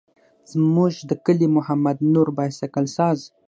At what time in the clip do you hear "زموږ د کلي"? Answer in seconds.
0.51-1.47